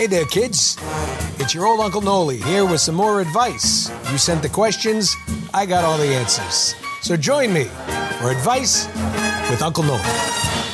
[0.00, 0.78] Hey there, kids.
[1.38, 3.90] It's your old Uncle Noli here with some more advice.
[4.10, 5.14] You sent the questions,
[5.52, 6.74] I got all the answers.
[7.02, 8.86] So join me for advice
[9.50, 10.00] with Uncle Noli.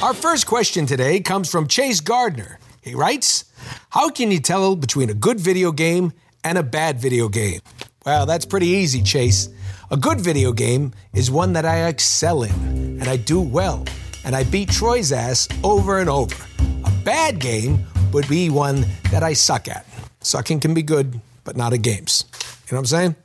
[0.00, 2.60] Our first question today comes from Chase Gardner.
[2.83, 3.46] He writes
[3.91, 6.12] How can you tell between a good video game
[6.44, 7.58] and a bad video game?
[8.05, 9.48] Well, that's pretty easy, Chase.
[9.90, 12.52] A good video game is one that I excel in,
[13.00, 13.86] and I do well,
[14.24, 16.36] and I beat Troy's ass over and over.
[16.84, 17.84] A bad game
[18.17, 19.84] would be one that I suck at.
[20.22, 22.25] Sucking can be good, but not at games.
[22.33, 23.17] You know what I'm saying?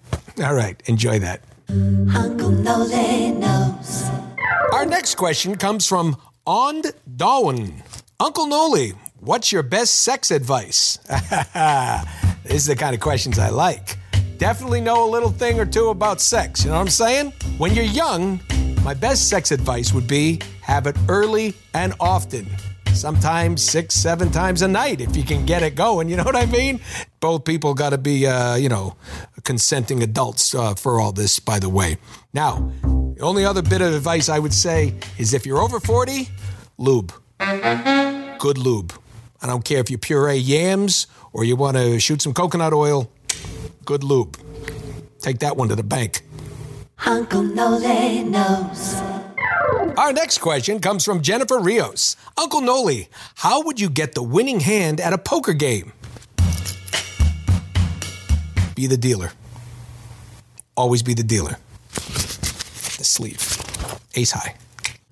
[0.44, 1.42] All right, enjoy that.
[2.14, 4.04] Uncle Noli knows.
[4.74, 7.82] Our next question comes from Und Darwin.
[8.20, 10.98] Uncle Noli, what's your best sex advice?
[12.44, 13.96] this is the kind of questions I like.
[14.40, 17.32] Definitely know a little thing or two about sex, you know what I'm saying?
[17.58, 18.42] When you're young,
[18.84, 22.46] my best sex advice would be have it early and often.
[23.02, 26.08] Sometimes six, seven times a night if you can get it going.
[26.08, 26.80] You know what I mean?
[27.20, 28.96] Both people got to be, uh, you know,
[29.44, 31.98] consenting adults uh, for all this, by the way.
[32.32, 36.30] Now, the only other bit of advice I would say is if you're over 40,
[36.78, 37.12] lube.
[38.38, 38.94] Good lube.
[39.42, 43.12] I don't care if you puree yams or you want to shoot some coconut oil,
[43.84, 44.38] good lube.
[45.18, 46.22] Take that one to the bank.
[47.04, 49.11] Uncle Noli knows.
[49.98, 52.16] Our next question comes from Jennifer Rios.
[52.38, 55.92] Uncle Noli, how would you get the winning hand at a poker game?
[58.76, 59.32] Be the dealer.
[60.78, 61.58] Always be the dealer.
[61.94, 63.58] The sleeve.
[64.16, 64.56] Ace high.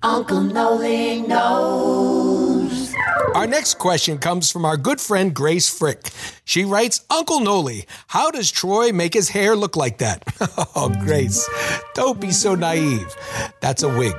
[0.02, 2.94] Uncle Noli knows.
[3.34, 6.08] Our next question comes from our good friend Grace Frick.
[6.44, 10.24] She writes, Uncle Noli, how does Troy make his hair look like that?
[10.74, 11.48] oh, Grace,
[11.94, 13.14] don't be so naive.
[13.60, 14.16] That's a wig.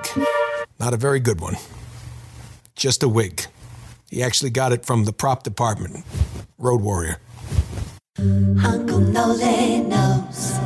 [0.82, 1.58] Not a very good one.
[2.76, 3.46] Just a wig.
[4.10, 6.04] He actually got it from the prop department.
[6.58, 7.18] Road Warrior.
[8.18, 10.58] Uncle Noli knows.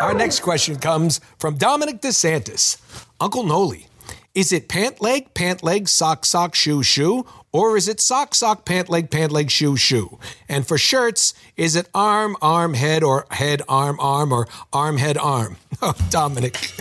[0.00, 2.80] Our next question comes from Dominic DeSantis.
[3.20, 3.88] Uncle Noli,
[4.34, 7.26] is it pant leg, pant leg, sock, sock, shoe, shoe?
[7.52, 10.18] Or is it sock, sock, pant leg, pant leg, shoe, shoe?
[10.48, 15.18] And for shirts, is it arm, arm, head, or head, arm, arm, or arm, head,
[15.18, 15.58] arm?
[15.82, 16.72] Oh, Dominic,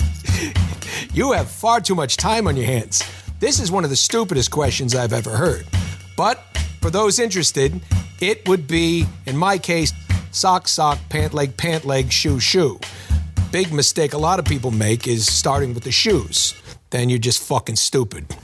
[1.13, 3.03] you have far too much time on your hands.
[3.39, 5.65] This is one of the stupidest questions I've ever heard.
[6.15, 6.39] But
[6.81, 7.79] for those interested,
[8.19, 9.93] it would be, in my case,
[10.31, 12.79] sock, sock, pant leg, pant leg, shoe, shoe.
[13.51, 16.53] Big mistake a lot of people make is starting with the shoes.
[16.89, 18.35] Then you're just fucking stupid.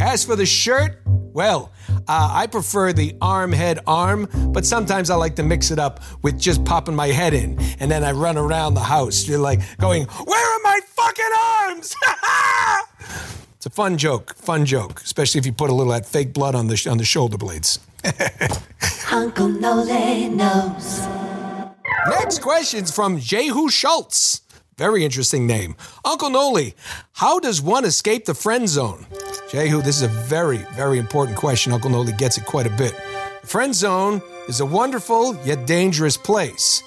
[0.00, 1.72] As for the shirt, well,
[2.08, 6.00] uh, I prefer the arm, head, arm, but sometimes I like to mix it up
[6.22, 9.26] with just popping my head in, and then I run around the house.
[9.26, 11.94] You're like going, "Where am fucking arms?"
[13.56, 16.32] it's a fun joke, fun joke, especially if you put a little of that fake
[16.32, 17.78] blood on the sh- on the shoulder blades.
[19.10, 21.00] Uncle Noli knows.
[22.08, 24.42] Next question's from Jehu Schultz.
[24.76, 25.76] Very interesting name.
[26.04, 26.74] Uncle Noli,
[27.12, 29.06] how does one escape the friend zone?
[29.50, 31.72] Jehu, this is a very, very important question.
[31.72, 32.92] Uncle Noli gets it quite a bit.
[33.42, 36.82] The friend zone is a wonderful yet dangerous place.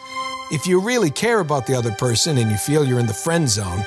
[0.50, 3.50] If you really care about the other person and you feel you're in the friend
[3.50, 3.86] zone,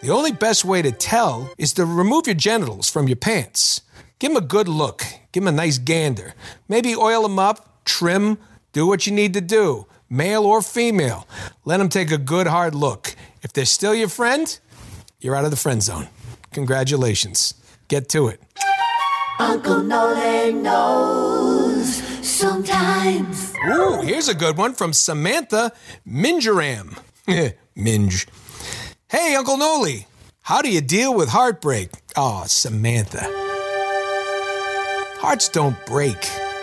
[0.00, 3.82] the only best way to tell is to remove your genitals from your pants.
[4.18, 5.04] Give them a good look.
[5.32, 6.32] Give them a nice gander.
[6.66, 8.38] Maybe oil them up, trim,
[8.72, 11.28] do what you need to do, male or female.
[11.66, 13.14] Let them take a good hard look.
[13.42, 14.58] If they're still your friend,
[15.20, 16.08] you're out of the friend zone.
[16.52, 17.52] Congratulations.
[17.88, 18.40] Get to it.
[19.38, 21.96] Uncle Noli knows.
[22.26, 23.47] Sometimes.
[23.66, 25.72] Ooh, here's a good one from Samantha
[26.06, 26.98] Mingeram.
[27.28, 28.26] Eh, Minge.
[29.10, 30.06] Hey, Uncle Noli,
[30.40, 31.90] how do you deal with heartbreak?
[32.16, 33.20] Oh, Samantha.
[35.20, 36.16] Hearts don't break.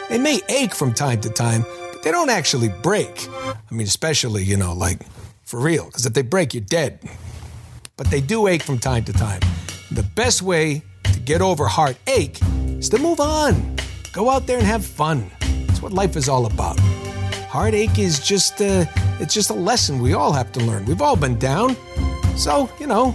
[0.10, 3.28] They may ache from time to time, but they don't actually break.
[3.30, 5.02] I mean, especially, you know, like
[5.44, 6.98] for real, because if they break, you're dead.
[7.96, 9.42] but they do ache from time to time.
[9.92, 12.40] The best way to get over heartache
[12.80, 13.76] is to move on.
[14.14, 15.30] Go out there and have fun.
[15.76, 16.80] That's what life is all about.
[17.50, 18.90] Heartache is just a,
[19.20, 20.86] it's just a lesson we all have to learn.
[20.86, 21.76] We've all been down.
[22.38, 23.14] So, you know,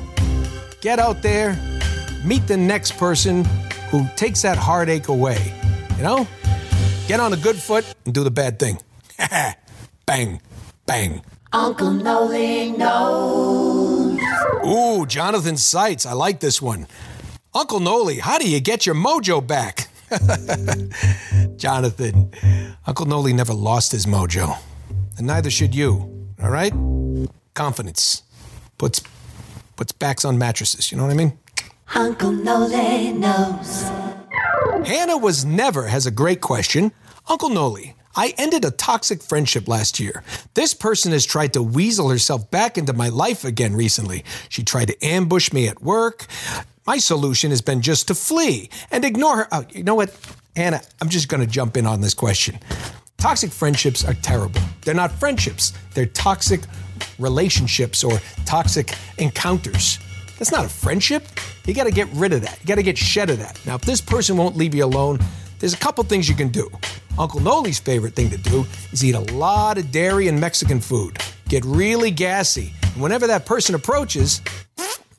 [0.82, 1.58] get out there,
[2.22, 3.46] meet the next person
[3.88, 5.54] who takes that heartache away.
[5.96, 6.28] You know?
[7.08, 8.78] Get on a good foot and do the bad thing.
[10.04, 10.42] bang,
[10.84, 11.22] bang.
[11.54, 14.20] Uncle Noli knows.
[14.66, 16.04] Ooh, Jonathan Seitz.
[16.04, 16.88] I like this one.
[17.54, 19.89] Uncle Noli, how do you get your mojo back?
[21.56, 22.30] Jonathan,
[22.86, 24.58] Uncle Noli never lost his mojo.
[25.16, 26.28] And neither should you.
[26.42, 26.72] All right?
[27.54, 28.22] Confidence
[28.78, 29.02] puts
[29.76, 31.38] puts backs on mattresses, you know what I mean?
[31.94, 33.82] Uncle Noli knows.
[34.86, 36.92] Hannah was never has a great question.
[37.28, 40.24] Uncle Noli, I ended a toxic friendship last year.
[40.54, 44.24] This person has tried to weasel herself back into my life again recently.
[44.48, 46.26] She tried to ambush me at work.
[46.86, 49.48] My solution has been just to flee and ignore her.
[49.52, 50.14] Oh, you know what,
[50.56, 50.80] Anna?
[51.00, 52.58] I'm just going to jump in on this question.
[53.18, 54.60] Toxic friendships are terrible.
[54.82, 56.60] They're not friendships, they're toxic
[57.18, 59.98] relationships or toxic encounters.
[60.38, 61.26] That's not a friendship.
[61.66, 62.58] You got to get rid of that.
[62.60, 63.60] You got to get shed of that.
[63.66, 65.18] Now, if this person won't leave you alone,
[65.58, 66.70] there's a couple things you can do.
[67.18, 71.18] Uncle Noli's favorite thing to do is eat a lot of dairy and Mexican food.
[71.46, 72.72] Get really gassy.
[72.94, 74.40] And whenever that person approaches,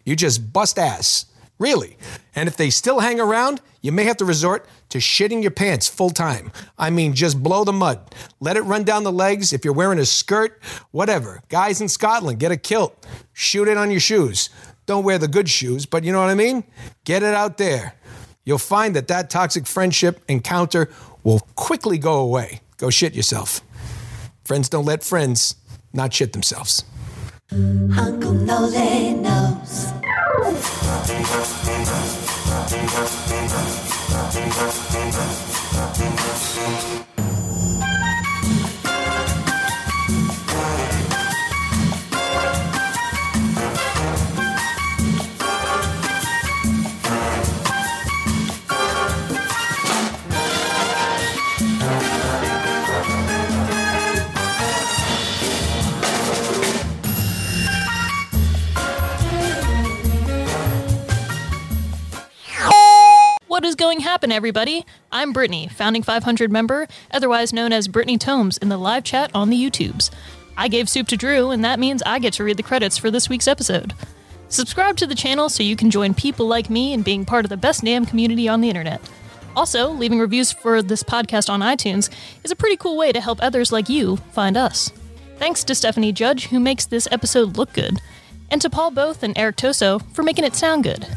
[0.06, 1.26] you just bust ass.
[1.62, 1.96] Really.
[2.34, 5.88] And if they still hang around, you may have to resort to shitting your pants
[5.88, 6.52] full time.
[6.76, 8.00] I mean, just blow the mud.
[8.40, 9.54] Let it run down the legs.
[9.54, 10.60] If you're wearing a skirt,
[10.90, 11.44] whatever.
[11.50, 13.06] Guys in Scotland, get a kilt.
[13.34, 14.50] Shoot it on your shoes.
[14.88, 16.64] Don't wear the good shoes, but you know what I mean?
[17.04, 17.94] Get it out there.
[18.44, 20.90] You'll find that that toxic friendship encounter
[21.24, 22.62] will quickly go away.
[22.78, 23.62] Go shit yourself.
[24.46, 25.58] Friends don't let friends
[25.94, 26.84] not shit themselves.
[27.52, 30.01] Uncle knows.
[36.62, 37.11] What
[63.72, 64.86] is going happen, everybody?
[65.14, 69.50] I'm Brittany, founding 500 member, otherwise known as Brittany Tomes in the live chat on
[69.50, 70.10] the YouTubes.
[70.58, 73.10] I gave soup to Drew, and that means I get to read the credits for
[73.10, 73.94] this week's episode.
[74.50, 77.50] Subscribe to the channel so you can join people like me in being part of
[77.50, 79.00] the best damn community on the internet.
[79.56, 82.10] Also, leaving reviews for this podcast on iTunes
[82.44, 84.92] is a pretty cool way to help others like you find us.
[85.38, 88.02] Thanks to Stephanie Judge, who makes this episode look good,
[88.50, 91.08] and to Paul Both and Eric Toso for making it sound good.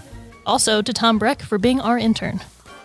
[0.46, 2.40] Also to Tom Breck for being our intern.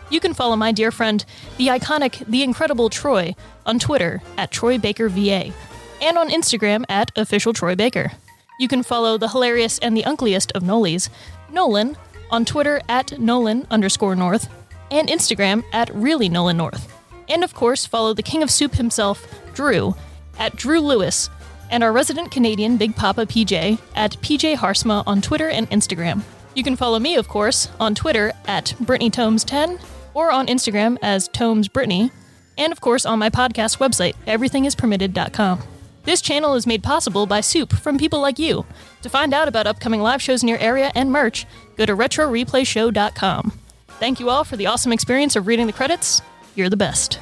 [0.10, 1.24] You can follow my dear friend,
[1.58, 3.36] the iconic, the incredible Troy,
[3.66, 5.54] on Twitter at Troy Baker VA,
[6.02, 8.12] and on Instagram at official Troy Baker.
[8.60, 11.10] You can follow the hilarious and the uncliest of Nolies,
[11.52, 11.96] Nolan,
[12.32, 14.50] on Twitter at Nolan underscore North,
[14.92, 16.94] and Instagram at really Nolan North.
[17.28, 19.96] And of course, follow the king of soup himself, Drew,
[20.38, 21.30] at Drew Lewis,
[21.70, 26.24] and our resident Canadian Big Papa PJ at PJ Haarsma on Twitter and Instagram.
[26.56, 29.82] You can follow me, of course, on Twitter at Brittany BrittanyTomes10
[30.14, 32.12] or on Instagram as TomesBrittany,
[32.58, 35.62] and of course on my podcast website, everythingispermitted.com.
[36.04, 38.66] This channel is made possible by soup from people like you.
[39.04, 41.46] To find out about upcoming live shows in your area and merch,
[41.78, 43.60] go to RetroReplayShow.com.
[44.00, 46.22] Thank you all for the awesome experience of reading the credits.
[46.56, 47.20] You're the best.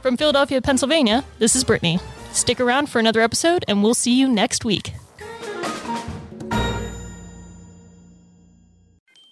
[0.00, 1.98] From Philadelphia, Pennsylvania, this is Brittany.
[2.32, 4.92] Stick around for another episode, and we'll see you next week.